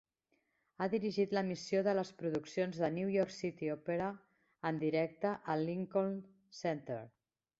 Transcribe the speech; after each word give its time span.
Ha 0.77 0.85
dirigit 0.93 1.33
l"emissió 1.35 1.81
de 1.87 1.93
les 1.97 2.11
produccions 2.21 2.79
de 2.83 2.89
New 2.95 3.11
York 3.15 3.35
City 3.37 3.69
Opera 3.75 4.09
en 4.71 4.81
directe 4.85 5.37
al 5.57 5.65
Lincoln 5.71 6.19
Center. 6.63 6.99